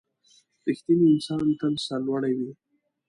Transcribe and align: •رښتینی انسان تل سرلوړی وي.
•رښتینی 0.67 1.05
انسان 1.13 1.45
تل 1.59 1.73
سرلوړی 1.85 2.33
وي. 2.39 2.51